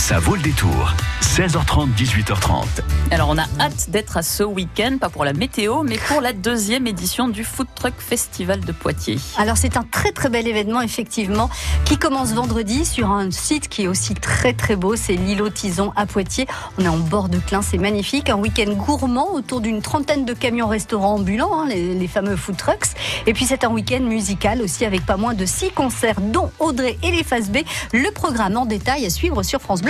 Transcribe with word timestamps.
Ça 0.00 0.18
vaut 0.18 0.34
le 0.34 0.40
détour. 0.40 0.94
16h30, 1.20 1.94
18h30. 1.94 2.64
Alors 3.12 3.28
on 3.28 3.38
a 3.38 3.44
hâte 3.60 3.90
d'être 3.90 4.16
à 4.16 4.22
ce 4.22 4.42
week-end, 4.42 4.96
pas 4.98 5.10
pour 5.10 5.24
la 5.24 5.32
météo, 5.32 5.82
mais 5.84 5.98
pour 6.08 6.20
la 6.20 6.32
deuxième 6.32 6.86
édition 6.88 7.28
du 7.28 7.44
Food 7.44 7.68
Truck 7.74 7.92
Festival 7.98 8.60
de 8.60 8.72
Poitiers. 8.72 9.18
Alors 9.36 9.56
c'est 9.56 9.76
un 9.76 9.84
très 9.84 10.10
très 10.10 10.28
bel 10.28 10.48
événement 10.48 10.80
effectivement 10.80 11.48
qui 11.84 11.98
commence 11.98 12.32
vendredi 12.32 12.84
sur 12.84 13.10
un 13.10 13.30
site 13.30 13.68
qui 13.68 13.82
est 13.82 13.86
aussi 13.86 14.14
très 14.14 14.54
très 14.54 14.74
beau, 14.74 14.96
c'est 14.96 15.12
l'îlot 15.12 15.50
Tison 15.50 15.92
à 15.94 16.06
Poitiers. 16.06 16.48
On 16.78 16.84
est 16.84 16.88
en 16.88 16.98
bord 16.98 17.28
de 17.28 17.38
Clin, 17.38 17.62
c'est 17.62 17.78
magnifique, 17.78 18.28
un 18.30 18.38
week-end 18.38 18.72
gourmand 18.72 19.34
autour 19.34 19.60
d'une 19.60 19.82
trentaine 19.82 20.24
de 20.24 20.32
camions 20.32 20.66
restaurants 20.66 21.14
ambulants, 21.14 21.60
hein, 21.60 21.66
les, 21.68 21.94
les, 21.94 22.08
fameux 22.08 22.36
food 22.36 22.56
trucks. 22.56 22.96
Et 23.26 23.34
puis 23.34 23.44
c'est 23.44 23.62
un 23.64 23.70
week-end 23.70 24.00
musical 24.00 24.62
aussi 24.62 24.84
avec 24.84 25.06
pas 25.06 25.16
moins 25.16 25.34
de 25.34 25.46
six 25.46 25.70
concerts 25.70 26.20
dont 26.20 26.50
Audrey 26.58 26.98
et 27.02 27.12
les 27.12 27.22
Phases 27.22 27.50
B. 27.50 27.58
Le 27.92 28.10
programme 28.10 28.56
en 28.56 28.66
détail 28.66 29.06
à 29.06 29.10
suivre 29.10 29.42
sur 29.42 29.60
France 29.60 29.82
Bleu 29.82 29.89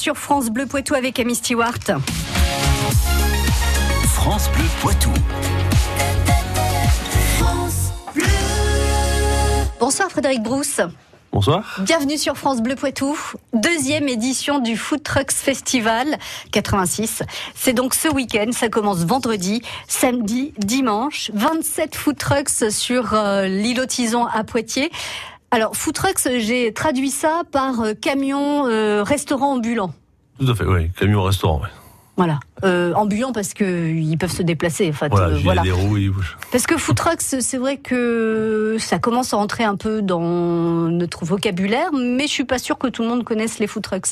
Sur 0.00 0.16
France 0.16 0.48
Bleu 0.48 0.64
Poitou 0.64 0.94
avec 0.94 1.18
Amy 1.18 1.34
Stewart. 1.34 1.74
France 4.06 4.48
Bleu 4.56 4.64
Poitou. 4.80 5.10
Bonsoir 9.78 10.10
Frédéric 10.10 10.42
Brousse. 10.42 10.80
Bonsoir. 11.32 11.76
Bienvenue 11.82 12.16
sur 12.16 12.36
France 12.36 12.60
Bleu 12.60 12.76
Poitou, 12.76 13.16
deuxième 13.52 14.08
édition 14.08 14.58
du 14.58 14.76
Food 14.76 15.02
Trucks 15.02 15.30
Festival 15.32 16.18
86. 16.50 17.22
C'est 17.54 17.72
donc 17.72 17.94
ce 17.94 18.08
week-end, 18.08 18.50
ça 18.52 18.68
commence 18.68 19.04
vendredi, 19.04 19.62
samedi, 19.86 20.54
dimanche. 20.58 21.30
27 21.34 21.94
food 21.94 22.16
trucks 22.16 22.70
sur 22.70 23.14
euh, 23.14 23.46
l'îlot 23.46 23.86
Tison 23.86 24.26
à 24.26 24.44
Poitiers. 24.44 24.90
Alors, 25.50 25.74
food 25.76 25.94
trucks, 25.94 26.28
j'ai 26.38 26.72
traduit 26.72 27.10
ça 27.10 27.42
par 27.50 27.80
euh, 27.80 27.94
camion 27.94 28.66
euh, 28.68 29.02
restaurant 29.02 29.54
ambulant. 29.54 29.92
Tout 30.38 30.50
à 30.50 30.54
fait, 30.54 30.64
oui, 30.64 30.90
camion 30.98 31.22
restaurant. 31.24 31.60
Ouais. 31.62 31.68
Voilà. 32.16 32.38
Euh, 32.64 32.92
ambulant 32.94 33.32
parce 33.32 33.54
qu'ils 33.54 34.16
peuvent 34.18 34.30
se 34.30 34.42
déplacer. 34.42 34.90
En 34.90 34.92
fait, 34.92 35.08
Voilà, 35.08 35.28
euh, 35.34 35.40
voilà. 35.42 35.62
des 35.62 35.72
roues, 35.72 35.96
ils 35.96 36.10
bougent. 36.10 36.36
Parce 36.52 36.66
que 36.66 36.76
food 36.76 36.96
trucks, 36.96 37.20
c'est 37.22 37.56
vrai 37.56 37.78
que 37.78 38.76
ça 38.78 38.98
commence 38.98 39.32
à 39.34 39.38
entrer 39.38 39.64
un 39.64 39.76
peu 39.76 40.02
dans 40.02 40.20
notre 40.20 41.24
vocabulaire, 41.24 41.90
mais 41.92 42.24
je 42.24 42.32
suis 42.32 42.44
pas 42.44 42.58
sûre 42.58 42.78
que 42.78 42.88
tout 42.88 43.02
le 43.02 43.08
monde 43.08 43.24
connaisse 43.24 43.58
les 43.58 43.66
food 43.66 43.82
trucks. 43.82 44.08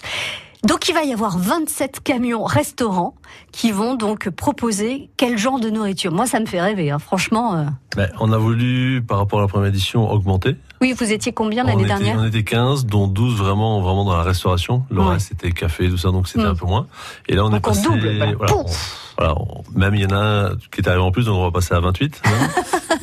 Donc 0.64 0.88
il 0.88 0.94
va 0.94 1.04
y 1.04 1.12
avoir 1.12 1.38
27 1.38 2.00
camions 2.02 2.42
restaurants 2.42 3.14
qui 3.52 3.70
vont 3.70 3.94
donc 3.94 4.28
proposer 4.30 5.08
quel 5.16 5.38
genre 5.38 5.60
de 5.60 5.70
nourriture. 5.70 6.10
Moi, 6.10 6.26
ça 6.26 6.40
me 6.40 6.46
fait 6.46 6.60
rêver, 6.60 6.90
hein. 6.90 6.98
franchement. 6.98 7.54
euh. 7.56 7.64
Ben, 7.96 8.10
on 8.18 8.32
a 8.32 8.38
voulu, 8.38 9.02
par 9.06 9.18
rapport 9.18 9.38
à 9.38 9.42
la 9.42 9.48
première 9.48 9.68
édition, 9.68 10.10
augmenter. 10.10 10.56
Oui, 10.80 10.94
vous 10.98 11.12
étiez 11.12 11.32
combien 11.32 11.64
l'année 11.64 11.84
dernière 11.86 12.16
on 12.18 12.24
était 12.24 12.44
15, 12.44 12.86
dont 12.86 13.06
12 13.08 13.36
vraiment, 13.36 13.80
vraiment 13.80 14.04
dans 14.04 14.16
la 14.16 14.22
restauration. 14.22 14.84
Le 14.90 15.00
Ouais. 15.00 15.08
reste, 15.14 15.28
c'était 15.28 15.50
café, 15.52 15.88
tout 15.88 15.98
ça, 15.98 16.10
donc 16.10 16.28
c'était 16.28 16.44
Mm. 16.44 16.50
un 16.50 16.54
peu 16.54 16.66
moins. 16.66 16.86
Et 17.28 17.34
là, 17.34 17.44
on 17.44 17.48
est 17.48 17.52
Donc 17.52 17.62
passé... 17.64 17.82
double, 17.82 17.98
voilà. 18.16 18.32
voilà, 18.36 18.54
on- 18.56 18.64
Pouf 18.64 19.04
voilà, 19.18 19.34
on- 19.36 19.64
même 19.74 19.94
il 19.96 20.02
y 20.02 20.06
en 20.06 20.10
a 20.16 20.16
un 20.16 20.50
qui 20.70 20.80
est 20.80 20.86
arrivé 20.88 21.02
en 21.02 21.10
plus, 21.10 21.24
donc 21.26 21.36
on 21.36 21.42
va 21.42 21.50
passer 21.50 21.74
à 21.74 21.80
28. 21.80 22.22
même. 22.24 22.48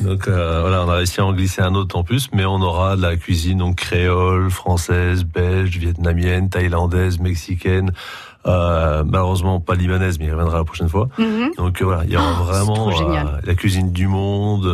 donc 0.08 0.26
euh, 0.28 0.60
voilà, 0.62 0.84
on 0.86 0.88
a 0.88 0.94
réussi 0.94 1.20
à 1.20 1.26
en 1.26 1.32
glisser 1.34 1.60
un 1.60 1.74
autre 1.74 1.94
en 1.96 2.02
plus, 2.04 2.30
mais 2.32 2.46
on 2.46 2.62
aura 2.62 2.96
de 2.96 3.02
la 3.02 3.16
cuisine 3.16 3.58
donc 3.58 3.76
créole, 3.76 4.50
française, 4.50 5.24
belge, 5.24 5.76
vietnamienne, 5.76 6.48
thaïlandaise, 6.48 7.18
mexicaine, 7.20 7.92
euh, 8.46 9.04
malheureusement 9.04 9.60
pas 9.60 9.74
libanaise, 9.74 10.18
mais 10.18 10.24
il 10.26 10.30
reviendra 10.32 10.56
la 10.56 10.64
prochaine 10.64 10.88
fois. 10.88 11.08
Mhm. 11.18 11.50
Donc 11.58 11.82
euh, 11.82 11.84
voilà, 11.84 12.04
il 12.04 12.12
y 12.12 12.16
aura 12.16 12.30
Oh, 12.30 12.44
c'est 12.46 12.48
vraiment 12.52 12.88
euh, 12.90 13.24
la 13.44 13.54
cuisine 13.54 13.92
du 13.92 14.06
monde. 14.08 14.66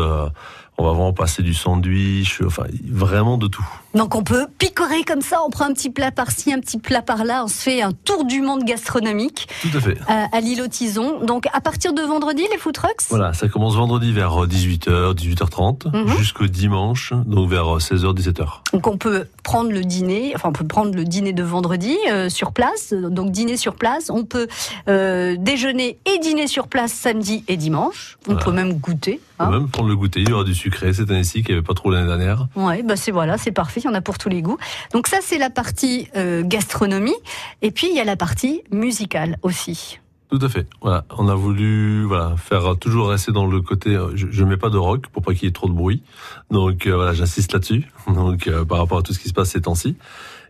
Euh, 0.82 0.84
on 0.84 0.87
va 0.88 0.90
vraiment 0.93 1.12
passer 1.12 1.43
du 1.43 1.55
sandwich, 1.55 2.40
enfin 2.46 2.64
vraiment 2.88 3.38
de 3.38 3.46
tout. 3.46 3.64
Donc 3.94 4.14
on 4.14 4.23
peut 4.25 4.46
picorer 4.58 5.05
comme 5.05 5.20
ça, 5.20 5.38
on 5.46 5.50
prend 5.50 5.67
un 5.67 5.73
petit 5.75 5.90
plat 5.90 6.11
par-ci, 6.11 6.52
un 6.52 6.61
petit 6.61 6.79
plat 6.79 7.02
par-là, 7.02 7.44
on 7.44 7.49
se 7.49 7.55
fait 7.62 7.82
un 7.82 7.93
tour 7.93 8.25
du 8.25 8.40
monde 8.40 8.64
gastronomique 8.64 9.49
Tout 9.61 9.76
à 9.76 9.81
fait. 9.81 9.99
à, 10.08 10.29
à 10.34 10.40
l'île 10.40 10.62
aux 10.62 10.69
Tisons. 10.69 11.20
Donc 11.25 11.46
à 11.52 11.61
partir 11.61 11.93
de 11.93 12.00
vendredi, 12.02 12.43
les 12.50 12.58
food 12.58 12.75
trucks? 12.75 13.02
Voilà, 13.11 13.32
ça 13.34 13.49
commence 13.49 13.75
vendredi 13.76 14.12
vers 14.12 14.46
18h, 14.46 15.14
18h30, 15.14 15.93
Mhm. 15.93 16.17
jusqu'au 16.17 16.46
dimanche, 16.46 17.12
donc 17.26 17.50
vers 17.50 17.81
16h, 17.81 18.14
17h. 18.14 18.62
Donc 18.73 18.87
on 18.87 18.96
peut 18.96 19.26
prendre 19.43 19.70
le 19.70 19.82
dîner, 19.82 20.32
enfin 20.35 20.49
on 20.49 20.52
peut 20.52 20.67
prendre 20.67 20.94
le 20.94 21.05
dîner 21.05 21.32
de 21.35 21.43
vendredi 21.43 21.96
euh, 22.11 22.28
sur 22.31 22.52
place, 22.52 22.93
donc 22.94 23.31
dîner 23.31 23.56
sur 23.58 23.75
place. 23.75 24.08
On 24.11 24.25
peut 24.25 24.49
euh, 24.88 25.37
déjeuner 25.38 25.99
et 26.06 26.19
dîner 26.19 26.46
sur 26.46 26.67
place 26.69 26.93
samedi 26.93 27.44
et 27.49 27.56
dimanche. 27.58 28.17
On 28.26 28.32
Voilà. 28.32 28.44
peut 28.46 28.52
même 28.52 28.73
goûter. 28.75 29.20
On 29.43 29.47
hein. 29.47 29.50
peut 29.50 29.59
même 29.59 29.69
prendre 29.69 29.89
le 29.89 29.97
goûter, 29.97 30.21
il 30.21 30.29
y 30.29 30.33
aura 30.33 30.44
du 30.44 30.55
sucré 30.55 30.93
cette 30.93 31.11
année-ci, 31.11 31.43
qu'il 31.43 31.55
n'y 31.55 31.59
avait 31.59 31.67
pas 31.67 31.75
trop 31.75 31.91
l'année 31.91 32.06
dernière. 32.06 32.49
Ouais, 32.56 32.83
bah 32.83 32.97
c'est 32.97 33.11
voilà, 33.11 33.39
c'est 33.39 33.53
parfait, 33.53 33.81
il 33.81 33.85
y 33.85 33.89
en 33.89 33.94
a 33.94 34.00
pour 34.00 34.19
tous 34.19 34.29
les 34.29 34.43
goûts. 34.43 34.59
Donc 34.93 35.06
ça 35.06 35.19
c'est 35.23 35.39
la 35.39 35.50
partie 35.50 36.09
euh, 36.17 36.43
gastronomie, 36.44 37.15
et 37.62 37.71
puis 37.71 37.89
il 37.91 37.97
y 37.97 38.00
a 38.00 38.05
la 38.05 38.17
partie 38.17 38.62
musicale 38.71 39.37
aussi. 39.43 39.99
Tout 40.31 40.39
à 40.41 40.49
fait. 40.49 40.67
Voilà, 40.81 41.05
on 41.19 41.29
a 41.29 41.35
voulu 41.35 42.05
voilà 42.05 42.37
faire 42.39 42.79
toujours 42.81 43.11
rester 43.11 43.33
dans 43.33 43.44
le 43.44 43.61
côté. 43.61 43.91
euh, 43.91 44.12
Je, 44.15 44.29
je 44.31 44.44
mets 44.44 44.56
pas 44.56 44.71
de 44.71 44.79
rock 44.79 45.09
pour 45.09 45.23
pas 45.23 45.35
qu'il 45.35 45.45
y 45.45 45.49
ait 45.49 45.53
trop 45.53 45.69
de 45.69 45.75
bruit. 45.75 46.03
Donc 46.50 46.87
euh, 46.87 46.95
voilà, 46.95 47.12
j'insiste 47.12 47.53
là-dessus. 47.53 47.85
Donc 48.06 48.47
euh, 48.49 48.65
par 48.65 48.79
rapport 48.79 48.97
à 48.97 49.03
tout 49.03 49.12
ce 49.12 49.19
qui 49.19 49.29
se 49.29 49.35
passe 49.35 49.50
ces 49.50 49.61
temps-ci. 49.61 49.95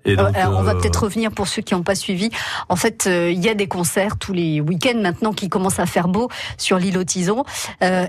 Et 0.04 0.12
Euh, 0.12 0.26
donc, 0.26 0.36
alors, 0.36 0.58
on 0.58 0.62
va 0.62 0.72
euh, 0.72 0.80
peut-être 0.80 1.04
revenir 1.04 1.30
pour 1.30 1.48
ceux 1.48 1.62
qui 1.62 1.74
n'ont 1.74 1.82
pas 1.82 1.94
suivi. 1.94 2.30
En 2.68 2.76
fait, 2.76 3.06
euh, 3.06 3.30
il 3.30 3.40
y 3.40 3.48
a 3.48 3.54
des 3.54 3.66
concerts 3.66 4.16
tous 4.18 4.32
les 4.32 4.60
week-ends 4.60 5.00
maintenant 5.00 5.32
qui 5.32 5.48
commencent 5.48 5.78
à 5.78 5.86
faire 5.86 6.08
beau 6.08 6.28
sur 6.58 6.78
l'île 6.78 6.98
aux 6.98 7.04
Tisons. 7.04 7.44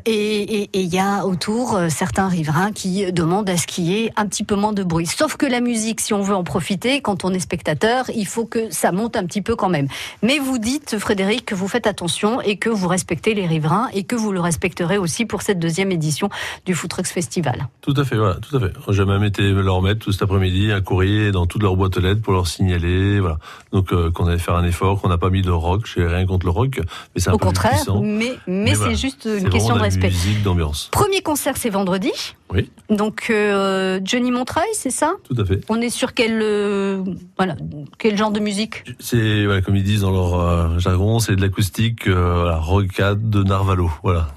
Et 0.06 0.70
il 0.74 0.94
y 0.94 1.00
a 1.00 1.26
autour 1.26 1.80
certains 1.90 2.28
riverains 2.28 2.72
qui 2.72 3.12
demandent 3.12 3.50
à 3.50 3.58
ce 3.58 3.68
qu'il 3.68 3.86
y 3.86 4.04
ait 4.04 4.12
un 4.16 4.28
petit 4.28 4.44
peu 4.44 4.56
moins 4.56 4.74
de 4.74 4.84
bruit. 4.84 5.06
Sauf 5.08 5.38
que 5.38 5.46
la 5.46 5.62
musique, 5.62 6.02
si 6.02 6.14
on 6.14 6.22
veut 6.22 6.36
en 6.36 6.44
profiter, 6.44 7.02
quand 7.02 7.26
on 7.26 7.34
est 7.34 7.40
spectateur, 7.40 8.06
il 8.16 8.28
faut 8.28 8.46
que 8.46 8.70
ça 8.72 8.92
monte 8.92 9.16
un 9.16 9.26
petit 9.26 9.42
peu 9.42 9.56
quand 9.56 9.70
même. 9.70 9.88
Mais 10.22 10.40
vous 10.40 10.58
dites, 10.58 10.98
Frédéric, 11.00 11.46
que 11.46 11.56
vous 11.56 11.68
faites 11.68 11.88
attention 11.88 12.42
et 12.42 12.58
que 12.58 12.70
vous 12.70 12.88
respectez 12.88 13.34
les 13.34 13.48
riverains 13.48 13.90
et 13.94 14.04
que 14.04 14.16
vous 14.16 14.32
le 14.32 14.40
respecterez 14.40 14.98
aussi 14.98 15.26
pour 15.26 15.42
cette 15.42 15.60
deuxième 15.60 15.92
édition 15.92 16.30
du 16.66 16.74
Food 16.76 16.90
Trucks 16.90 17.08
Festival. 17.08 17.68
Tout 17.82 17.94
à 17.98 18.04
fait, 18.04 18.16
voilà, 18.16 18.36
tout 18.36 18.56
à 18.58 18.60
fait. 18.60 18.74
J'ai 18.90 19.06
même 19.06 19.24
été 19.24 19.52
leur 19.52 19.82
mettre 19.82 20.00
tout 20.00 20.12
cet 20.12 20.24
après-midi 20.24 20.72
un 20.72 20.82
courrier 20.82 21.32
dans 21.32 21.46
toute 21.46 21.64
leur 21.64 21.76
boîte 21.76 21.83
aux 21.88 22.00
lettres 22.02 22.22
pour 22.22 22.34
leur 22.34 22.48
signaler, 22.48 23.20
voilà. 23.20 23.38
Donc 23.72 23.92
euh, 23.94 24.12
qu'on 24.12 24.28
allait 24.28 24.38
faire 24.40 24.56
un 24.56 24.66
effort, 24.66 25.02
qu'on 25.02 25.10
n'a 25.10 25.18
pas 25.18 25.30
mis 25.30 25.42
de 25.42 25.52
rock. 25.52 25.82
J'ai 25.96 26.06
rien 26.06 26.26
contre 26.26 26.46
le 26.46 26.52
rock, 26.52 26.80
mais 27.16 27.22
c'est 27.22 27.30
un 27.30 27.34
Au 27.34 27.38
peu 27.38 27.46
contraire, 27.48 27.72
puissant. 27.72 28.02
mais, 28.02 28.34
mais, 28.48 28.64
Mais 28.64 28.70
c'est 28.72 28.76
voilà, 28.78 28.94
juste 28.94 29.26
une 29.42 29.50
question 29.50 29.76
de 29.76 29.82
respect. 29.82 30.08
Musique 30.08 30.44
d'ambiance. 30.44 30.90
Premier 30.92 31.22
concert, 31.22 31.58
c'est 31.58 31.70
vendredi. 31.70 32.12
Oui. 32.54 32.70
Donc 32.90 33.28
euh, 33.30 34.00
Johnny 34.04 34.32
Montreuil, 34.32 34.68
c'est 34.74 34.92
ça? 34.92 35.14
Tout 35.28 35.36
à 35.42 35.46
fait. 35.46 35.62
On 35.70 35.82
est 35.82 35.90
sur 35.90 36.14
quel 36.14 36.40
euh, 36.42 37.04
voilà 37.38 37.56
quel 37.98 38.18
genre 38.18 38.32
de 38.32 38.40
musique? 38.40 38.84
C'est 39.00 39.46
voilà, 39.46 39.62
comme 39.62 39.76
ils 39.76 39.84
disent 39.84 40.02
dans 40.02 40.12
leur 40.12 40.40
euh, 40.40 40.80
jargon, 40.80 41.20
c'est 41.20 41.36
de 41.36 41.42
l'acoustique, 41.42 42.08
voilà, 42.08 42.58
rockade 42.58 43.30
de 43.30 43.44
Narvalo, 43.44 43.90
voilà. 44.04 44.28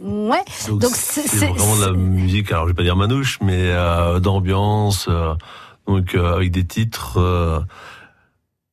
Ouais. 0.00 0.38
Donc 0.68 0.80
Donc, 0.80 0.90
c'est- 0.94 1.22
c'est 1.22 1.28
c'est- 1.28 1.46
vraiment 1.46 1.76
de 1.76 1.84
la 1.86 1.92
musique, 1.92 2.50
alors 2.52 2.64
je 2.64 2.68
vais 2.70 2.74
pas 2.76 2.82
dire 2.84 2.94
manouche, 2.96 3.38
mais 3.42 3.54
euh, 3.72 4.20
d'ambiance, 4.20 5.06
euh, 5.08 5.34
donc 5.88 6.14
euh, 6.14 6.34
avec 6.36 6.50
des 6.52 6.64
titres. 6.64 7.18
Euh, 7.18 7.60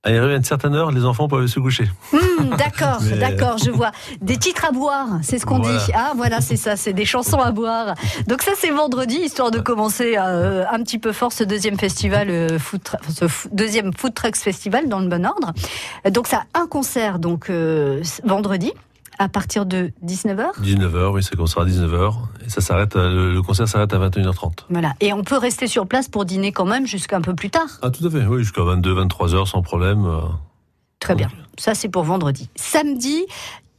à 0.08 0.12
une 0.12 0.44
certaine 0.44 0.76
heure, 0.76 0.92
les 0.92 1.04
enfants 1.04 1.28
peuvent 1.28 1.48
se 1.48 1.60
coucher. 1.60 1.86
Hmm, 2.14 2.56
d'accord, 2.60 3.00
Mais- 3.10 3.18
d'accord, 3.18 3.58
je 3.58 3.72
vois. 3.72 3.90
Des 4.22 4.38
titres 4.38 4.66
à 4.66 4.72
boire, 4.72 5.08
c'est 5.24 5.40
ce 5.40 5.48
qu'on 5.48 5.58
Voilà. 5.58 5.80
dit. 5.80 5.92
Ah 5.96 6.12
voilà, 6.16 6.42
c'est 6.42 6.58
ça, 6.58 6.76
c'est 6.76 6.94
des 6.94 7.06
chansons 7.06 7.40
à 7.40 7.52
boire. 7.52 7.96
Donc 8.28 8.44
ça 8.44 8.52
c'est 8.56 8.70
vendredi, 8.70 9.16
histoire 9.16 9.50
de 9.50 9.58
commencer 9.60 10.16
euh, 10.20 10.64
un 10.72 10.84
petit 10.84 11.00
peu 11.00 11.12
fort 11.12 11.34
ce 11.34 11.44
deuxième 11.44 11.80
festival, 11.80 12.30
euh, 12.30 12.60
food 12.60 12.82
ce 13.10 13.26
deuxième 13.52 13.94
Food 13.98 14.14
Trucks 14.14 14.36
Festival 14.36 14.90
dans 14.90 15.00
le 15.00 15.08
bon 15.08 15.26
ordre. 15.26 15.54
Euh, 16.06 16.12
Donc 16.12 16.28
ça 16.28 16.44
a 16.54 16.60
un 16.60 16.68
concert 16.68 17.18
donc 17.18 17.50
euh, 17.50 18.04
vendredi 18.24 18.74
à 19.20 19.30
partir 19.30 19.66
de 19.66 19.92
19h. 20.06 20.60
19h, 20.62 21.12
oui, 21.14 21.24
ça 21.24 21.32
commencera 21.32 21.64
à 21.64 21.66
19h. 21.66 22.14
Et 22.46 22.50
ça 22.50 22.62
s'arrête, 22.62 22.96
à- 22.96 23.08
le, 23.08 23.42
concert 23.42 23.68
s'arrête 23.68 23.94
à 23.94 23.98
21h30. 23.98 24.66
Voilà. 24.70 24.94
Et 25.00 25.14
on 25.14 25.24
peut 25.24 25.38
rester 25.38 25.68
sur 25.68 25.88
place 25.88 26.08
pour 26.08 26.26
dîner 26.26 26.52
quand 26.52 26.66
même 26.66 26.86
jusqu'à 26.86 27.18
un 27.18 27.22
peu 27.22 27.34
plus 27.36 27.50
tard. 27.50 27.68
Ah, 27.82 27.90
tout 27.90 28.06
à 28.06 28.10
fait, 28.10 28.26
oui, 28.26 28.40
jusqu'à 28.44 28.64
22, 28.64 28.94
23h 29.06 29.46
sans 29.48 29.62
problème. 29.62 30.06
euh. 30.06 30.20
Très 31.00 31.16
bien. 31.16 31.30
Ça, 31.58 31.76
c'est 31.76 31.90
pour 31.90 32.04
vendredi. 32.04 32.50
Samedi 32.56 33.26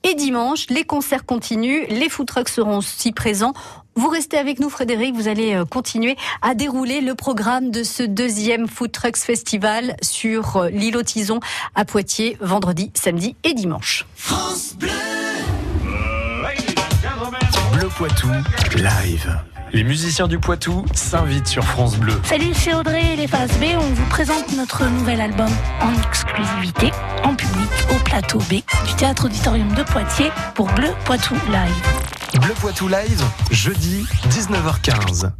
et 0.05 0.15
dimanche, 0.15 0.67
les 0.71 0.85
concerts 0.85 1.25
continuent. 1.27 1.85
Les 1.89 2.09
food 2.09 2.27
trucks 2.29 2.49
seront 2.49 2.79
aussi 2.79 3.13
présents. 3.13 3.53
Vous 3.97 4.09
restez 4.09 4.37
avec 4.37 4.61
nous, 4.61 4.69
Frédéric. 4.71 5.15
Vous 5.17 5.27
allez 5.27 5.55
euh, 5.55 5.65
continuer 5.65 6.17
à 6.43 6.55
dérouler 6.55 7.01
le 7.01 7.15
programme 7.15 7.71
de 7.71 7.83
ce 7.83 8.03
deuxième 8.03 8.69
Food 8.69 8.93
Trucks 8.93 9.17
Festival 9.17 9.97
sur 10.03 10.59
euh, 10.59 10.69
l'île 10.69 10.97
aux 10.99 11.03
Tisons 11.03 11.41
à 11.75 11.85
Poitiers, 11.87 12.37
vendredi, 12.43 12.91
samedi 12.95 13.35
et 13.43 13.55
dimanche. 13.55 14.07
Bleu 14.79 14.91
Poitou, 17.89 18.29
live. 18.77 19.39
Les 19.73 19.85
musiciens 19.85 20.29
du 20.29 20.39
Poitou 20.39 20.85
s'invitent 20.93 21.47
sur 21.47 21.65
France 21.65 21.97
Bleu. 21.97 22.15
Salut, 22.25 22.53
c'est 22.55 22.75
Audrey 22.75 23.13
et 23.13 23.17
les 23.17 23.27
Phases 23.27 23.59
B. 23.59 23.65
On 23.77 23.93
vous 23.93 24.07
présente 24.07 24.53
notre 24.57 24.87
nouvel 24.87 25.21
album 25.21 25.51
en 25.81 25.93
exclusivité, 26.09 26.91
en 27.23 27.35
public, 27.35 27.69
au 27.91 28.03
plateau 28.05 28.39
B 28.39 28.63
du 28.87 28.95
Théâtre 28.97 29.27
Auditorium 29.27 29.73
de 29.75 29.83
Poitiers 29.83 30.31
pour 30.55 30.69
Bleu 30.73 30.91
Poitou 31.05 31.35
Live. 31.49 32.41
Bleu 32.41 32.55
Poitou 32.61 32.89
live, 32.89 33.23
jeudi 33.51 34.05
19h15. 34.31 35.33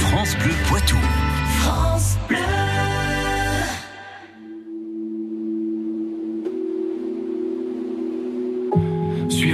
France 0.00 0.36
Bleu 0.38 0.54
Poitou. 0.68 0.98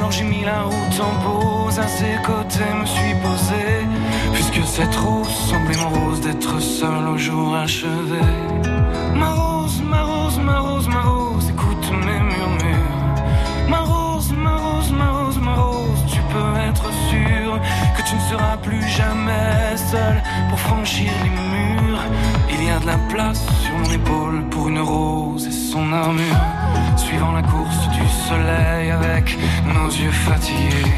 Alors 0.00 0.12
j'ai 0.12 0.24
mis 0.24 0.44
la 0.44 0.62
route 0.62 0.98
en 0.98 1.14
pause, 1.22 1.78
à 1.78 1.86
ses 1.86 2.16
côtés 2.24 2.72
me 2.74 2.86
suis 2.86 3.14
posé. 3.22 3.86
Puisque 4.32 4.66
cette 4.66 4.96
rose 4.96 5.28
semblait 5.28 5.76
mon 5.76 5.90
rose 5.90 6.22
d'être 6.22 6.58
seul 6.58 7.06
au 7.06 7.18
jour 7.18 7.54
achevé. 7.54 8.18
Plus 18.62 18.86
jamais 18.86 19.76
seul 19.76 20.22
pour 20.48 20.58
franchir 20.60 21.10
les 21.22 21.30
murs. 21.30 22.02
Il 22.50 22.64
y 22.64 22.70
a 22.70 22.76
a 22.76 22.78
de 22.78 22.86
la 22.86 22.98
place 23.08 23.44
sur 23.62 23.72
mon 23.72 23.90
épaule 23.92 24.44
pour 24.50 24.68
une 24.68 24.80
rose 24.80 25.46
et 25.46 25.50
son 25.50 25.92
armure. 25.92 26.36
Suivant 26.96 27.32
la 27.32 27.42
course 27.42 27.88
du 27.88 28.06
soleil 28.28 28.90
avec 28.90 29.36
nos 29.66 29.88
yeux 29.88 30.12
fatigués, 30.12 30.92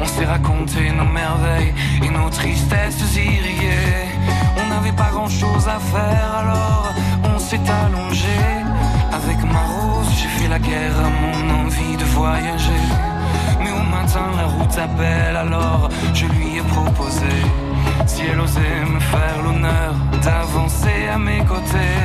on 0.00 0.04
s'est 0.04 0.24
raconté 0.24 0.90
nos 0.92 1.06
merveilles 1.06 1.74
et 2.02 2.10
nos 2.10 2.30
tristesses 2.30 3.16
irriguées. 3.16 4.08
On 4.56 4.68
n'avait 4.68 4.96
pas 4.96 5.10
grand 5.10 5.28
chose 5.28 5.66
à 5.66 5.78
faire 5.78 6.30
alors 6.42 6.94
on 7.24 7.38
s'est 7.38 7.66
allongé. 7.84 8.38
Avec 9.12 9.38
ma 9.52 9.64
rose, 9.74 10.10
j'ai 10.18 10.28
fait 10.28 10.48
la 10.48 10.58
guerre 10.58 10.98
à 10.98 11.10
mon 11.22 11.64
envie 11.64 11.96
de 11.96 12.04
voyager. 12.04 13.17
La 14.14 14.46
route 14.46 14.78
appelle, 14.78 15.36
alors 15.36 15.90
je 16.14 16.24
lui 16.24 16.56
ai 16.56 16.62
proposé. 16.62 17.34
Si 18.06 18.22
elle 18.22 18.40
osait 18.40 18.84
me 18.94 19.00
faire 19.00 19.42
l'honneur 19.44 19.94
d'avancer 20.22 21.08
à 21.12 21.18
mes 21.18 21.44
côtés. 21.44 21.96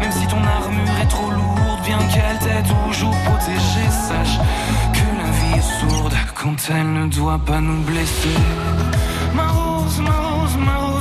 Même 0.00 0.12
si 0.12 0.26
ton 0.28 0.36
armure 0.36 0.96
est 1.02 1.08
trop 1.08 1.30
lourde, 1.30 1.80
bien 1.84 1.98
qu'elle 2.12 2.38
t'ait 2.38 2.62
toujours 2.62 3.16
protégée, 3.24 3.90
sache 3.90 4.38
que 4.92 5.06
la 5.20 5.30
vie 5.30 5.58
est 5.58 5.80
sourde 5.80 6.14
quand 6.34 6.56
elle 6.70 6.92
ne 6.92 7.06
doit 7.08 7.40
pas 7.44 7.60
nous 7.60 7.82
blesser. 7.82 8.38
Ma 9.34 9.48
rose, 9.48 10.00
ma 10.00 10.10
rose, 10.10 10.56
ma 10.58 10.76
rose, 10.76 10.91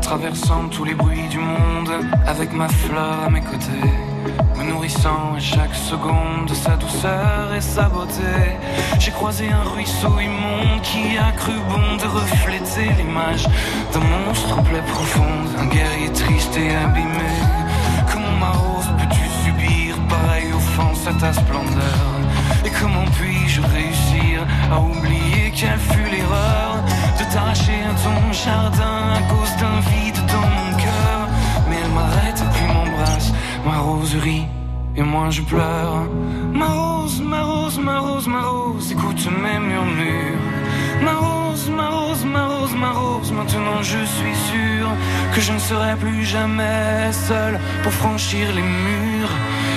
Traversant 0.00 0.68
tous 0.70 0.84
les 0.84 0.94
bruits 0.94 1.26
du 1.28 1.38
monde 1.38 1.90
avec 2.24 2.52
ma 2.52 2.68
fleur 2.68 3.24
à 3.26 3.30
mes 3.30 3.40
côtés. 3.40 3.90
Me 4.56 4.70
nourrissant 4.70 5.34
à 5.36 5.40
chaque 5.40 5.74
seconde 5.74 6.46
de 6.46 6.54
sa 6.54 6.76
douceur 6.76 7.52
et 7.56 7.60
sa 7.60 7.88
beauté. 7.88 8.56
J'ai 9.00 9.10
croisé 9.10 9.48
un 9.48 9.68
ruisseau 9.68 10.20
immonde 10.20 10.82
qui 10.82 11.18
a 11.18 11.32
cru 11.32 11.54
bon 11.68 11.96
de 11.96 12.06
refléter 12.06 12.88
l'image 12.96 13.48
d'un 13.92 14.06
monstre 14.26 14.62
plaie 14.62 14.86
profonde, 14.86 15.48
un 15.58 15.66
guerrier 15.66 16.12
triste 16.12 16.56
et 16.56 16.76
abîmé. 16.76 17.32
Comment 18.12 18.36
ma 18.38 18.50
rose 18.52 18.88
peux-tu 18.98 19.24
subir 19.44 19.96
pareille 20.08 20.52
offense 20.52 21.06
à 21.08 21.12
ta 21.14 21.32
splendeur 21.32 22.18
Et 22.68 22.70
comment 22.82 23.08
puis-je 23.18 23.62
réussir 23.62 24.46
à 24.70 24.78
oublier 24.78 25.50
quelle 25.56 25.78
fut 25.78 26.10
l'erreur 26.10 26.76
de 27.18 27.24
t'arracher 27.32 27.80
à 27.90 27.94
ton 28.04 28.30
jardin 28.30 28.98
à 29.18 29.22
cause 29.32 29.54
d'un 29.60 29.80
vide 29.88 30.20
dans 30.34 30.48
mon 30.56 30.76
cœur? 30.76 31.18
Mais 31.66 31.76
elle 31.82 31.92
m'arrête 31.92 32.42
puis 32.52 32.66
m'embrasse, 32.66 33.32
ma 33.64 33.78
roserie 33.78 34.46
et 34.96 35.02
moi 35.02 35.30
je 35.30 35.40
pleure. 35.40 36.08
Ma 36.52 36.66
rose, 36.66 37.22
ma 37.22 37.42
rose, 37.42 37.78
ma 37.78 38.00
rose, 38.00 38.28
ma 38.28 38.42
rose, 38.42 38.92
écoute 38.92 39.26
mes 39.42 39.58
murmures. 39.58 40.42
Ma 41.02 41.14
rose, 41.14 41.47
ma 41.70 41.88
rose, 41.88 42.24
ma 42.24 42.46
rose, 42.46 42.74
ma 42.74 42.90
rose, 42.90 43.32
maintenant 43.32 43.82
je 43.82 44.04
suis 44.04 44.36
sûr 44.50 44.88
que 45.34 45.40
je 45.40 45.52
ne 45.52 45.58
serai 45.58 45.96
plus 45.96 46.24
jamais 46.24 47.12
seul 47.12 47.58
pour 47.82 47.92
franchir 47.92 48.46
les 48.54 48.62
murs. 48.62 49.34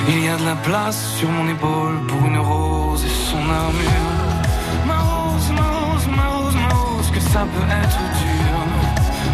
Il 0.10 0.26
y 0.26 0.28
a 0.30 0.36
de 0.38 0.46
la 0.46 0.56
place 0.56 1.00
sur 1.18 1.30
mon 1.30 1.48
épaule 1.48 1.98
pour 2.08 2.26
une 2.26 2.40
rose 2.40 3.04
et 3.06 3.16
son 3.30 3.44
armure. 3.64 4.20
Ma 4.86 5.00
rose, 5.12 5.50
ma 5.60 5.68
rose, 5.78 6.08
ma 6.18 6.28
rose, 6.36 6.56
ma 6.56 6.74
rose, 6.76 7.12
que 7.12 7.20
ça 7.20 7.42
peut 7.54 7.70
être 7.84 8.02
dur. 8.22 8.54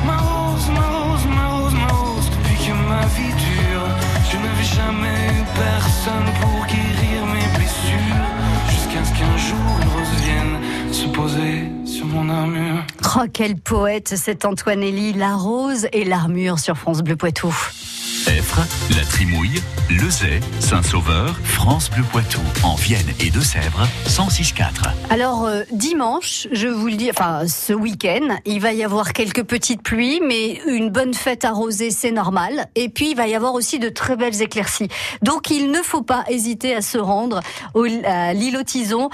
Ma 0.05 0.17
rose, 0.17 0.69
ma 0.77 0.87
rose, 0.95 1.25
ma 1.37 1.47
rose, 1.55 1.73
ma 1.73 1.87
rose, 1.87 2.29
depuis 2.35 2.57
que 2.65 2.73
ma 2.91 3.05
vie 3.15 3.35
dure, 3.47 3.87
je 4.29 4.37
n'avais 4.43 4.69
jamais 4.79 5.19
eu 5.37 5.43
personne 5.65 6.29
pour 6.41 6.65
guérir 6.65 7.25
mes 7.33 7.47
blessures. 7.57 8.27
Jusqu'à 8.99 9.19
qu'un 9.19 9.37
jour 9.37 9.57
une 9.81 9.89
rose 9.89 10.21
vienne 10.23 10.93
se 10.93 11.05
poser 11.07 11.69
sur 11.85 12.05
mon 12.07 12.29
armure. 12.29 12.83
Oh, 13.15 13.25
quel 13.31 13.55
poète 13.55 14.15
cet 14.15 14.43
Antoine 14.43 14.81
Elie, 14.81 15.13
la 15.13 15.35
rose 15.35 15.87
et 15.93 16.03
l'armure 16.03 16.57
sur 16.57 16.77
France 16.77 17.01
Bleu 17.01 17.15
Poitou. 17.15 17.53
Effre, 18.27 18.59
La 18.95 19.03
Trimouille, 19.05 19.61
Lezay, 19.89 20.41
Saint-Sauveur, 20.59 21.39
France 21.43 21.89
Bleu 21.89 22.03
Poitou, 22.11 22.41
en 22.63 22.75
Vienne 22.75 23.07
et 23.19 23.29
Deux-Sèvres, 23.29 23.87
106.4. 24.05 24.91
Alors 25.09 25.45
euh, 25.45 25.63
dimanche, 25.71 26.47
je 26.51 26.67
vous 26.67 26.87
le 26.87 26.95
dis, 26.95 27.09
enfin 27.09 27.47
ce 27.47 27.73
week-end, 27.73 28.37
il 28.45 28.59
va 28.59 28.73
y 28.73 28.83
avoir 28.83 29.13
quelques 29.13 29.43
petites 29.43 29.81
pluies, 29.81 30.19
mais 30.21 30.61
une 30.67 30.89
bonne 30.89 31.13
fête 31.13 31.45
arrosée, 31.45 31.91
c'est 31.91 32.11
normal. 32.11 32.67
Et 32.75 32.89
puis 32.89 33.11
il 33.11 33.15
va 33.15 33.27
y 33.27 33.35
avoir 33.35 33.53
aussi 33.53 33.79
de 33.79 33.89
très 33.89 34.17
belles 34.17 34.41
éclaircies. 34.41 34.89
Donc 35.21 35.49
il 35.49 35.71
ne 35.71 35.81
faut 35.81 36.03
pas 36.03 36.25
hésiter 36.29 36.75
à 36.75 36.81
se 36.81 36.97
rendre 36.97 37.39
au, 37.73 37.85
à 38.05 38.33
l'île 38.33 38.57
aux 38.57 38.63
Tisons. 38.63 39.09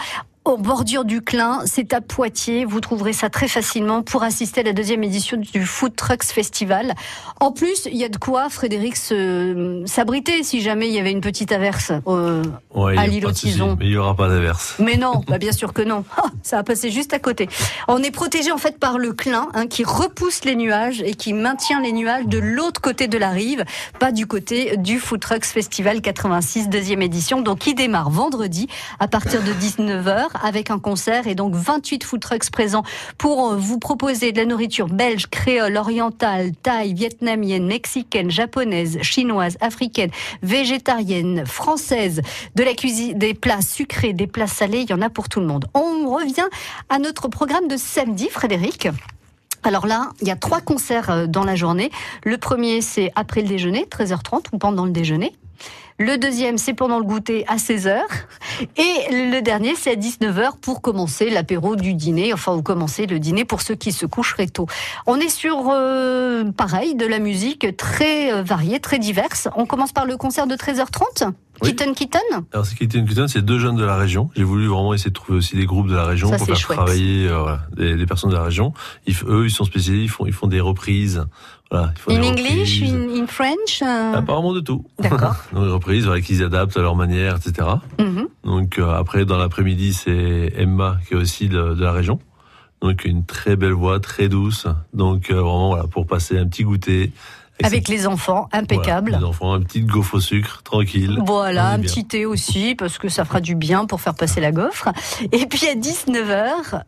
Aux 0.45 0.57
bordures 0.57 1.05
du 1.05 1.21
Clin, 1.21 1.61
c'est 1.65 1.93
à 1.93 2.01
Poitiers. 2.01 2.65
Vous 2.65 2.81
trouverez 2.81 3.13
ça 3.13 3.29
très 3.29 3.47
facilement 3.47 4.01
pour 4.01 4.23
assister 4.23 4.59
à 4.59 4.63
la 4.63 4.73
deuxième 4.73 5.01
édition 5.01 5.37
du 5.37 5.65
Food 5.65 5.95
Trucks 5.95 6.25
Festival. 6.25 6.95
En 7.39 7.53
plus, 7.53 7.87
il 7.89 7.95
y 7.95 8.03
a 8.03 8.09
de 8.09 8.17
quoi, 8.17 8.49
Frédéric, 8.49 8.97
se- 8.97 9.83
s'abriter 9.85 10.43
si 10.43 10.59
jamais 10.59 10.89
il 10.89 10.93
y 10.93 10.99
avait 10.99 11.11
une 11.13 11.21
petite 11.21 11.53
averse 11.53 11.93
euh, 12.09 12.43
Ouais, 12.75 12.97
à 12.97 13.01
a 13.03 13.07
l'île. 13.07 13.25
Mais 13.25 13.85
il 13.85 13.89
n'y 13.91 13.95
aura 13.95 14.17
pas 14.17 14.27
d'averse. 14.27 14.75
Mais 14.79 14.97
non, 14.97 15.21
bah 15.29 15.37
bien 15.37 15.53
sûr 15.53 15.71
que 15.71 15.81
non. 15.81 16.03
Ah, 16.17 16.23
ça 16.41 16.57
va 16.57 16.63
passer 16.63 16.91
juste 16.91 17.13
à 17.13 17.19
côté. 17.19 17.47
On 17.87 18.03
est 18.03 18.11
protégé 18.11 18.51
en 18.51 18.57
fait 18.57 18.77
par 18.79 18.97
le 18.97 19.13
clin 19.13 19.47
hein, 19.53 19.67
qui 19.67 19.85
repousse 19.85 20.43
les 20.43 20.55
nuages 20.55 21.01
et 21.01 21.13
qui 21.15 21.31
maintient 21.31 21.79
les 21.79 21.93
nuages 21.93 22.25
de 22.27 22.37
l'autre 22.37 22.81
côté 22.81 23.07
de 23.07 23.17
la 23.17 23.29
rive, 23.29 23.63
pas 23.97 24.11
du 24.11 24.27
côté 24.27 24.75
du 24.75 24.99
Food 24.99 25.21
Trucks 25.21 25.45
Festival 25.45 26.01
86 26.01 26.67
deuxième 26.67 27.01
édition, 27.01 27.39
donc 27.41 27.59
qui 27.59 27.75
démarre 27.75 28.09
vendredi 28.09 28.67
à 28.99 29.07
partir 29.07 29.41
de 29.41 29.53
19h 29.53 30.27
avec 30.41 30.71
un 30.71 30.79
concert 30.79 31.27
et 31.27 31.35
donc 31.35 31.53
28 31.55 32.03
food 32.03 32.21
trucks 32.21 32.49
présents 32.51 32.83
pour 33.17 33.55
vous 33.55 33.79
proposer 33.79 34.31
de 34.31 34.37
la 34.37 34.45
nourriture 34.45 34.87
belge, 34.87 35.27
créole, 35.27 35.77
orientale, 35.77 36.51
thaï, 36.55 36.93
vietnamienne, 36.93 37.65
mexicaine, 37.65 38.31
japonaise, 38.31 38.99
chinoise, 39.01 39.57
africaine, 39.61 40.11
végétarienne, 40.41 41.45
française, 41.45 42.21
de 42.55 42.63
la 42.63 42.73
cuisine, 42.73 43.17
des 43.17 43.33
plats 43.33 43.61
sucrés, 43.61 44.13
des 44.13 44.27
plats 44.27 44.47
salés, 44.47 44.81
il 44.81 44.89
y 44.89 44.93
en 44.93 45.01
a 45.01 45.09
pour 45.09 45.29
tout 45.29 45.39
le 45.39 45.45
monde. 45.45 45.65
On 45.73 46.13
revient 46.13 46.47
à 46.89 46.99
notre 46.99 47.27
programme 47.27 47.67
de 47.67 47.77
samedi, 47.77 48.29
Frédéric. 48.29 48.87
Alors 49.63 49.87
là, 49.87 50.09
il 50.21 50.27
y 50.27 50.31
a 50.31 50.35
trois 50.35 50.59
concerts 50.59 51.09
euh, 51.09 51.27
dans 51.27 51.45
la 51.45 51.55
journée. 51.55 51.89
Le 52.23 52.37
premier, 52.37 52.81
c'est 52.81 53.11
après 53.15 53.41
le 53.41 53.47
déjeuner, 53.47 53.87
13h30 53.89 54.47
ou 54.51 54.57
pendant 54.57 54.85
le 54.85 54.91
déjeuner. 54.91 55.33
Le 55.99 56.17
deuxième, 56.17 56.57
c'est 56.57 56.73
pendant 56.73 56.97
le 56.97 57.05
goûter 57.05 57.45
à 57.47 57.57
16h. 57.57 57.99
Et 58.77 59.11
le 59.11 59.41
dernier, 59.41 59.75
c'est 59.75 59.91
à 59.91 59.95
19h 59.95 60.57
pour 60.59 60.81
commencer 60.81 61.29
l'apéro 61.29 61.75
du 61.75 61.93
dîner, 61.93 62.33
enfin, 62.33 62.55
ou 62.55 62.61
commencer 62.61 63.05
le 63.05 63.19
dîner 63.19 63.45
pour 63.45 63.61
ceux 63.61 63.75
qui 63.75 63.91
se 63.91 64.05
coucheraient 64.05 64.47
tôt. 64.47 64.65
On 65.05 65.19
est 65.19 65.29
sur, 65.29 65.69
euh, 65.71 66.45
pareil, 66.51 66.95
de 66.95 67.05
la 67.05 67.19
musique 67.19 67.77
très 67.77 68.33
euh, 68.33 68.41
variée, 68.41 68.79
très 68.79 68.97
diverse. 68.97 69.47
On 69.55 69.65
commence 69.65 69.91
par 69.91 70.05
le 70.05 70.17
concert 70.17 70.47
de 70.47 70.55
13h30. 70.55 71.31
Oui. 71.63 71.69
Kitten 71.69 71.93
Kitten 71.95 72.21
Alors, 72.51 72.65
ce 72.65 72.75
qui 72.75 72.83
était 72.83 72.97
une 72.97 73.07
Kitten, 73.07 73.27
c'est 73.27 73.41
deux 73.41 73.57
jeunes 73.59 73.75
de 73.75 73.83
la 73.85 73.95
région. 73.95 74.29
J'ai 74.35 74.43
voulu 74.43 74.67
vraiment 74.67 74.93
essayer 74.93 75.09
de 75.09 75.15
trouver 75.15 75.37
aussi 75.37 75.55
des 75.55 75.65
groupes 75.65 75.87
de 75.87 75.95
la 75.95 76.05
région 76.05 76.29
Ça, 76.29 76.37
pour 76.37 76.45
c'est 76.45 76.51
faire 76.53 76.61
chouette. 76.61 76.77
travailler 76.77 77.27
euh, 77.27 77.39
voilà, 77.39 77.61
des, 77.75 77.95
des 77.95 78.05
personnes 78.05 78.29
de 78.31 78.35
la 78.35 78.43
région. 78.43 78.73
Ils, 79.07 79.15
eux, 79.27 79.45
ils 79.45 79.51
sont 79.51 79.63
spécialisés, 79.63 80.03
ils 80.03 80.09
font, 80.09 80.25
ils 80.25 80.33
font 80.33 80.47
des 80.47 80.59
reprises. 80.59 81.25
Voilà, 81.71 81.93
In 82.07 82.21
English, 82.21 82.83
in, 82.83 83.09
in 83.09 83.25
French 83.25 83.81
euh, 83.81 84.13
Apparemment 84.13 84.53
de 84.53 84.59
tout. 84.59 84.85
D'accord. 84.99 85.35
Donc, 85.53 85.63
des 85.65 85.71
reprises, 85.71 86.05
voilà, 86.05 86.21
qu'ils 86.21 86.43
adaptent 86.43 86.77
à 86.77 86.81
leur 86.81 86.95
manière, 86.95 87.37
etc. 87.37 87.67
mhm. 87.97 88.27
Donc 88.43 88.77
euh, 88.77 88.93
après, 88.93 89.25
dans 89.25 89.37
l'après-midi, 89.37 89.93
c'est 89.93 90.53
Emma 90.55 90.97
qui 91.07 91.13
est 91.15 91.17
aussi 91.17 91.49
de, 91.49 91.73
de 91.73 91.83
la 91.83 91.91
région. 91.91 92.19
Donc 92.81 93.05
une 93.05 93.25
très 93.25 93.55
belle 93.55 93.71
voix, 93.71 93.99
très 94.01 94.27
douce. 94.27 94.67
Donc 94.93 95.31
euh, 95.31 95.35
vraiment, 95.35 95.69
voilà, 95.69 95.87
pour 95.87 96.05
passer 96.05 96.37
un 96.37 96.45
petit 96.47 96.63
goûter. 96.63 97.11
Avec 97.61 97.87
les 97.87 98.07
enfants, 98.07 98.49
impeccable. 98.51 99.11
Voilà, 99.11 99.25
les 99.25 99.29
enfants, 99.29 99.53
un 99.53 99.61
petit 99.61 99.81
gaufre 99.81 100.15
au 100.15 100.19
sucre, 100.19 100.63
tranquille. 100.63 101.19
Voilà, 101.25 101.67
un 101.67 101.77
bien. 101.77 101.87
petit 101.87 102.05
thé 102.05 102.25
aussi, 102.25 102.75
parce 102.75 102.97
que 102.97 103.09
ça 103.09 103.25
fera 103.25 103.41
du 103.41 103.55
bien 103.55 103.85
pour 103.85 104.01
faire 104.01 104.15
passer 104.15 104.41
la 104.41 104.51
gaufre. 104.51 104.89
Et 105.31 105.45
puis 105.45 105.67
à 105.67 105.75
19h, 105.75 106.81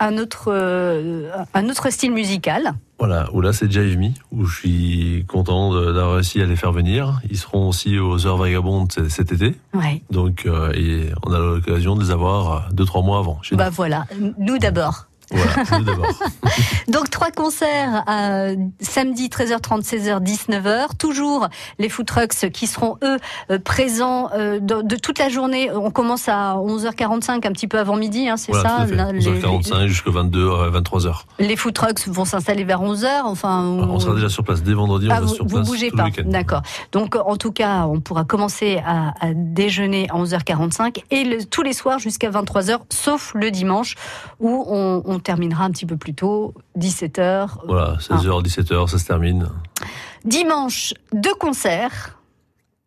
un 0.00 0.18
autre, 0.18 0.48
euh, 0.48 1.30
un 1.54 1.68
autre 1.68 1.90
style 1.90 2.12
musical. 2.12 2.74
Voilà, 2.98 3.28
où 3.32 3.40
là 3.40 3.52
c'est 3.52 3.70
Jive 3.70 3.98
Me, 3.98 4.08
où 4.32 4.44
je 4.44 4.56
suis 4.58 5.24
content 5.28 5.72
d'avoir 5.72 6.14
réussi 6.14 6.42
à 6.42 6.46
les 6.46 6.56
faire 6.56 6.72
venir. 6.72 7.20
Ils 7.30 7.38
seront 7.38 7.68
aussi 7.68 7.98
aux 7.98 8.26
Heures 8.26 8.36
Vagabondes 8.36 8.92
cet 9.08 9.32
été. 9.32 9.54
Ouais. 9.72 10.02
Donc 10.10 10.46
euh, 10.46 10.72
et 10.72 11.10
on 11.24 11.32
a 11.32 11.38
l'occasion 11.38 11.94
de 11.94 12.02
les 12.02 12.10
avoir 12.10 12.52
euh, 12.52 12.60
deux, 12.72 12.84
trois 12.84 13.02
mois 13.02 13.20
avant. 13.20 13.40
chez 13.42 13.54
Bah 13.54 13.70
voilà, 13.70 14.06
nous 14.38 14.58
d'abord. 14.58 15.07
Voilà. 15.30 15.52
Donc 16.88 17.10
trois 17.10 17.30
concerts 17.30 18.04
euh, 18.08 18.56
samedi 18.80 19.28
13h30, 19.28 19.82
16h, 19.82 20.22
19h. 20.22 20.96
Toujours 20.98 21.48
les 21.78 21.88
food 21.88 22.06
trucks 22.06 22.50
qui 22.52 22.66
seront 22.66 22.96
eux 23.02 23.18
euh, 23.50 23.58
présents 23.58 24.30
euh, 24.34 24.58
de, 24.60 24.82
de 24.82 24.96
toute 24.96 25.18
la 25.18 25.28
journée. 25.28 25.70
On 25.72 25.90
commence 25.90 26.28
à 26.28 26.54
11h45, 26.56 27.46
un 27.46 27.52
petit 27.52 27.68
peu 27.68 27.78
avant 27.78 27.96
midi, 27.96 28.28
hein, 28.28 28.36
c'est 28.36 28.52
Voilà, 28.52 28.68
ça 28.68 28.76
tout 28.76 28.82
à 28.82 28.86
fait. 28.86 28.94
Là, 28.96 29.12
les, 29.12 29.20
11h45 29.20 29.86
jusqu'à 29.86 30.10
22, 30.10 30.48
23h. 30.70 31.12
les 31.38 31.56
food 31.56 31.74
trucks 31.74 32.06
vont 32.08 32.24
s'installer 32.24 32.64
vers 32.64 32.80
11h. 32.82 33.06
Enfin, 33.24 33.62
On 33.64 33.98
sera 34.00 34.14
déjà 34.14 34.28
sur 34.28 34.44
place 34.44 34.62
dès 34.62 34.72
vendredi, 34.74 35.08
Ah, 35.10 35.20
vous, 35.20 35.28
sur 35.28 35.46
vous 35.46 35.60
bougez 35.62 35.90
pas, 35.90 36.06
d'accord. 36.24 36.62
Donc 36.92 37.16
en 37.16 37.36
tout 37.36 37.52
cas, 37.52 37.86
on 37.86 38.00
pourra 38.00 38.24
commencer 38.24 38.80
à, 38.86 39.12
à 39.20 39.32
déjeuner 39.34 40.08
à 40.10 40.14
11h45 40.14 41.02
et 41.10 41.24
le- 41.24 41.44
tous 41.44 41.62
les 41.62 41.72
soirs 41.72 41.98
jusqu'à 41.98 42.30
23h, 42.30 42.78
sauf 42.92 43.32
le 43.34 43.50
dimanche 43.50 43.94
où 44.40 44.64
on, 44.68 45.02
on 45.04 45.17
terminera 45.20 45.64
un 45.64 45.70
petit 45.70 45.86
peu 45.86 45.96
plus 45.96 46.14
tôt, 46.14 46.54
17h. 46.78 47.48
Voilà, 47.66 47.96
16h, 47.98 48.42
17h, 48.42 48.88
ça 48.88 48.98
se 48.98 49.06
termine. 49.06 49.48
Dimanche, 50.24 50.94
deux 51.12 51.34
concerts, 51.34 52.18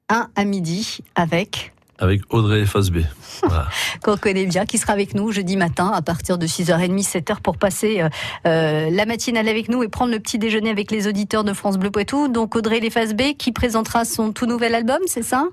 un 0.09 0.27
à 0.35 0.43
midi 0.43 0.99
avec 1.15 1.73
Avec 1.97 2.21
Audrey 2.29 2.65
Fasbé. 2.65 3.05
Voilà. 3.43 3.67
qu'on 4.03 4.17
connaît 4.17 4.45
bien, 4.45 4.67
qui 4.67 4.77
sera 4.77 4.93
avec 4.93 5.15
nous 5.15 5.31
jeudi 5.31 5.57
matin 5.57 5.91
à 5.91 6.03
partir 6.03 6.37
de 6.37 6.45
6h30, 6.45 7.03
7h 7.03 7.41
pour 7.41 7.57
passer 7.57 8.01
euh, 8.01 8.09
euh, 8.45 8.89
la 8.91 9.07
matinale 9.07 9.47
avec 9.47 9.67
nous 9.67 9.81
et 9.81 9.87
prendre 9.87 10.11
le 10.11 10.19
petit 10.19 10.37
déjeuner 10.37 10.69
avec 10.69 10.91
les 10.91 11.07
auditeurs 11.07 11.43
de 11.43 11.53
France 11.53 11.79
Bleu 11.79 11.89
Poitou. 11.89 12.27
Donc 12.27 12.55
Audrey 12.55 12.79
Lefasbe 12.79 13.35
qui 13.39 13.51
présentera 13.51 14.05
son 14.05 14.31
tout 14.31 14.45
nouvel 14.45 14.75
album, 14.75 14.99
c'est 15.07 15.23
ça? 15.23 15.45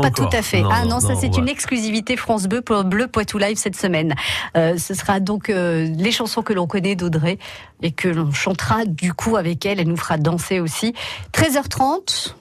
Pas 0.00 0.10
tout 0.10 0.28
à 0.32 0.42
fait. 0.42 0.62
Non, 0.62 0.68
ah 0.72 0.84
non, 0.84 1.00
ça 1.00 1.14
c'est 1.14 1.36
une 1.36 1.48
exclusivité 1.48 2.16
France 2.16 2.46
Bleu 2.46 2.62
pour 2.62 2.84
Bleu 2.84 3.06
Poitou 3.08 3.38
Live 3.38 3.56
cette 3.56 3.76
semaine. 3.76 4.14
Euh, 4.56 4.76
ce 4.78 4.94
sera 4.94 5.20
donc 5.20 5.50
euh, 5.50 5.88
les 5.96 6.12
chansons 6.12 6.42
que 6.42 6.52
l'on 6.52 6.66
connaît 6.66 6.96
d'Audrey 6.96 7.38
et 7.82 7.92
que 7.92 8.08
l'on 8.08 8.32
chantera 8.32 8.84
du 8.86 9.12
coup 9.12 9.36
avec 9.36 9.66
elle. 9.66 9.80
Elle 9.80 9.88
nous 9.88 9.96
fera 9.96 10.16
danser 10.18 10.60
aussi. 10.60 10.94
13h30, 11.34 12.34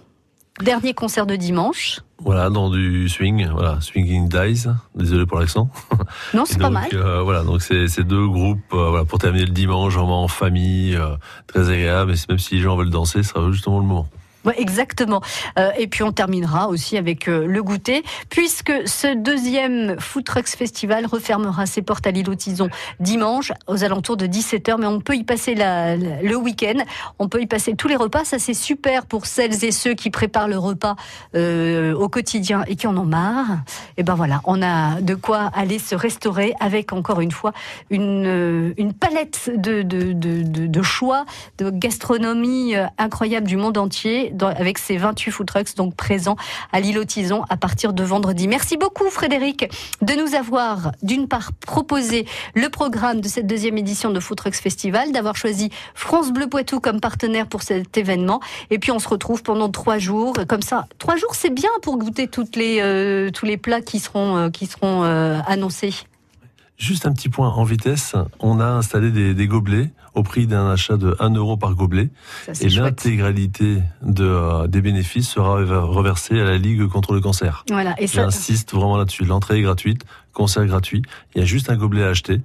dernier 0.61 0.93
concert 0.93 1.25
de 1.25 1.35
dimanche. 1.35 1.99
Voilà, 2.23 2.51
dans 2.51 2.69
du 2.69 3.09
swing, 3.09 3.47
voilà, 3.49 3.81
Swinging 3.81 4.29
Dice. 4.29 4.67
Désolé 4.95 5.25
pour 5.25 5.39
l'accent. 5.39 5.69
Non, 6.33 6.43
c'est 6.45 6.59
pas 6.59 6.69
mal. 6.69 6.87
euh, 6.93 7.21
voilà, 7.23 7.43
donc 7.43 7.61
c'est 7.61 8.03
deux 8.03 8.27
groupes 8.27 8.59
euh, 8.73 8.89
voilà, 8.89 9.05
pour 9.05 9.17
terminer 9.17 9.45
le 9.45 9.51
dimanche, 9.51 9.93
vraiment 9.93 10.23
en 10.23 10.27
famille, 10.27 10.95
euh, 10.95 11.15
très 11.47 11.69
agréable. 11.69 12.13
Et 12.13 12.15
même 12.29 12.37
si 12.37 12.55
les 12.55 12.61
gens 12.61 12.75
veulent 12.75 12.89
danser, 12.89 13.23
ce 13.23 13.29
sera 13.29 13.51
justement 13.51 13.79
le 13.79 13.85
moment. 13.85 14.07
Exactement. 14.55 15.21
Euh, 15.59 15.69
et 15.77 15.87
puis 15.87 16.03
on 16.03 16.11
terminera 16.11 16.67
aussi 16.67 16.97
avec 16.97 17.27
euh, 17.27 17.45
le 17.45 17.63
goûter, 17.63 18.03
puisque 18.29 18.73
ce 18.85 19.15
deuxième 19.15 19.99
Food 19.99 20.23
Trucks 20.23 20.49
Festival 20.49 21.05
refermera 21.05 21.65
ses 21.65 21.81
portes 21.81 22.07
à 22.07 22.11
l'île 22.11 22.29
aux 22.29 22.35
Tisons 22.35 22.69
dimanche 22.99 23.51
aux 23.67 23.83
alentours 23.83 24.17
de 24.17 24.25
17h. 24.25 24.77
Mais 24.79 24.87
on 24.87 24.99
peut 24.99 25.15
y 25.15 25.23
passer 25.23 25.53
la- 25.53 25.95
le 25.95 26.35
week-end, 26.35 26.83
on 27.19 27.27
peut 27.27 27.41
y 27.41 27.47
passer 27.47 27.75
tous 27.75 27.87
les 27.87 27.95
repas. 27.95 28.25
Ça 28.25 28.39
c'est 28.39 28.53
super 28.53 29.05
pour 29.05 29.25
celles 29.25 29.63
et 29.63 29.71
ceux 29.71 29.93
qui 29.93 30.09
préparent 30.09 30.47
le 30.47 30.57
repas 30.57 30.95
euh, 31.35 31.93
au 31.93 32.09
quotidien 32.09 32.63
et 32.67 32.75
qui 32.75 32.87
en 32.87 32.97
ont 32.97 33.05
marre. 33.05 33.59
Et 33.97 34.03
ben 34.03 34.15
voilà, 34.15 34.41
on 34.45 34.61
a 34.63 35.01
de 35.01 35.15
quoi 35.15 35.51
aller 35.53 35.79
se 35.79 35.95
restaurer 35.95 36.53
avec 36.59 36.93
encore 36.93 37.21
une 37.21 37.31
fois 37.31 37.53
une, 37.89 38.73
palette 38.99 39.51
de, 39.55 40.81
choix 40.81 41.25
de 41.57 41.69
gastronomie 41.69 42.73
incroyable 42.97 43.47
du 43.47 43.57
monde 43.57 43.77
entier 43.77 44.30
dans- 44.31 44.47
avec 44.47 44.77
ces 44.77 44.97
28 44.97 45.31
food 45.31 45.47
trucks 45.47 45.75
donc 45.75 45.95
présents 45.95 46.35
à 46.71 46.79
l'île 46.79 46.97
aux 46.99 47.05
Tisons 47.05 47.43
à 47.49 47.57
partir 47.57 47.93
de 47.93 48.03
vendredi. 48.03 48.47
Merci 48.47 48.77
beaucoup 48.77 49.09
Frédéric 49.09 49.69
de 50.01 50.13
nous 50.13 50.35
avoir 50.35 50.91
d'une 51.03 51.27
part 51.27 51.51
proposé 51.65 52.25
le 52.55 52.69
programme 52.69 53.21
de 53.21 53.27
cette 53.27 53.47
deuxième 53.47 53.77
édition 53.77 54.09
de 54.11 54.19
Food 54.19 54.37
Trucks 54.37 54.55
Festival, 54.55 55.11
d'avoir 55.11 55.35
choisi 55.35 55.69
France 55.95 56.31
Bleu 56.31 56.47
Poitou 56.47 56.79
comme 56.79 56.99
partenaire 56.99 57.47
pour 57.47 57.61
cet 57.63 57.97
événement 57.97 58.39
et 58.69 58.79
puis 58.79 58.91
on 58.91 58.99
se 58.99 59.07
retrouve 59.07 59.43
pendant 59.43 59.69
trois 59.69 59.97
jours 59.97 60.33
comme 60.47 60.61
ça. 60.61 60.87
Trois 60.99 61.15
jours 61.17 61.33
c'est 61.35 61.53
bien 61.53 61.69
pour 61.81 61.97
goûter 61.97 62.27
toutes 62.27 62.55
les, 62.55 62.79
euh, 62.81 63.29
tous 63.31 63.45
les 63.45 63.57
plats 63.57 63.81
qui 63.81 63.99
seront, 63.99 64.37
euh, 64.37 64.49
qui 64.49 64.65
seront 64.67 65.03
euh, 65.03 65.39
annoncés. 65.47 65.93
Juste 66.81 67.05
un 67.05 67.13
petit 67.13 67.29
point 67.29 67.47
en 67.49 67.63
vitesse, 67.63 68.15
on 68.39 68.59
a 68.59 68.65
installé 68.65 69.11
des, 69.11 69.35
des 69.35 69.45
gobelets 69.47 69.91
au 70.15 70.23
prix 70.23 70.47
d'un 70.47 70.69
achat 70.71 70.97
de 70.97 71.15
1 71.19 71.35
euro 71.35 71.55
par 71.55 71.75
gobelet. 71.75 72.09
Ça, 72.45 72.53
Et 72.53 72.69
l'intégralité 72.69 73.83
de, 74.01 74.25
euh, 74.25 74.67
des 74.67 74.81
bénéfices 74.81 75.29
sera 75.29 75.57
reversée 75.85 76.39
à 76.41 76.43
la 76.43 76.57
Ligue 76.57 76.87
contre 76.87 77.13
le 77.13 77.21
cancer. 77.21 77.63
Voilà, 77.69 77.93
et 78.01 78.07
ça, 78.07 78.23
J'insiste 78.23 78.73
vraiment 78.73 78.97
là-dessus. 78.97 79.25
L'entrée 79.25 79.59
est 79.59 79.61
gratuite, 79.61 80.01
concert 80.33 80.65
gratuit. 80.65 81.03
Il 81.35 81.39
y 81.39 81.41
a 81.43 81.45
juste 81.45 81.69
un 81.69 81.77
gobelet 81.77 82.03
à 82.03 82.07
acheter. 82.09 82.41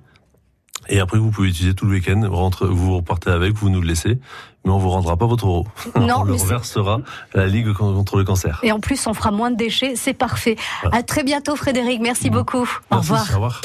Et 0.88 1.00
après, 1.00 1.18
vous 1.18 1.30
pouvez 1.30 1.48
utiliser 1.48 1.74
tout 1.74 1.86
le 1.86 1.92
week-end. 1.92 2.20
Vous, 2.28 2.36
rentrez- 2.36 2.68
vous 2.68 2.96
repartez 2.98 3.30
avec, 3.30 3.54
vous 3.54 3.70
nous 3.70 3.80
le 3.80 3.88
laissez. 3.88 4.18
Mais 4.66 4.72
on 4.72 4.78
vous 4.78 4.90
rendra 4.90 5.16
pas 5.16 5.26
votre 5.26 5.46
euro. 5.46 5.64
Non, 5.94 6.16
on 6.18 6.24
le 6.24 6.34
reversera 6.34 6.98
à 7.32 7.38
la 7.38 7.46
Ligue 7.46 7.72
contre 7.72 8.16
le 8.16 8.24
cancer. 8.24 8.58
Et 8.64 8.72
en 8.72 8.80
plus, 8.80 9.06
on 9.06 9.14
fera 9.14 9.30
moins 9.30 9.52
de 9.52 9.56
déchets, 9.56 9.94
c'est 9.94 10.12
parfait. 10.12 10.56
Voilà. 10.82 10.98
À 10.98 11.02
très 11.04 11.22
bientôt, 11.22 11.54
Frédéric. 11.54 12.00
Merci 12.02 12.30
beaucoup. 12.30 12.68
Au 12.90 12.96
Merci, 12.96 13.12
revoir. 13.12 13.30
Au 13.30 13.34
revoir. 13.34 13.60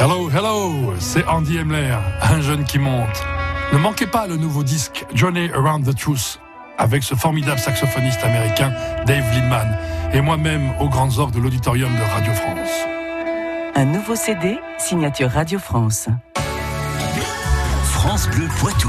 Hello, 0.00 0.30
hello, 0.30 0.94
c'est 0.98 1.26
Andy 1.26 1.58
Emler, 1.58 1.94
un 2.22 2.40
jeune 2.40 2.64
qui 2.64 2.78
monte. 2.78 3.22
Ne 3.72 3.78
manquez 3.78 4.06
pas 4.06 4.26
le 4.26 4.36
nouveau 4.36 4.62
disque 4.62 5.04
Journey 5.14 5.50
Around 5.52 5.86
the 5.86 5.98
Truth 5.98 6.40
avec 6.78 7.02
ce 7.02 7.14
formidable 7.14 7.58
saxophoniste 7.58 8.22
américain 8.22 8.72
Dave 9.06 9.24
Lindman 9.34 9.76
et 10.12 10.20
moi-même 10.20 10.70
aux 10.80 10.88
grandes 10.88 11.18
orgues 11.18 11.34
de 11.34 11.40
l'auditorium 11.40 11.92
de 11.94 12.02
Radio 12.02 12.32
France. 12.32 12.95
Un 13.78 13.84
nouveau 13.84 14.16
CD, 14.16 14.58
signature 14.78 15.28
Radio 15.28 15.58
France. 15.58 16.08
France 17.84 18.26
Bleu 18.30 18.48
Poitou. 18.58 18.88